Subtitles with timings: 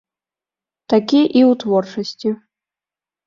[0.93, 2.29] Такі і ў творчасці.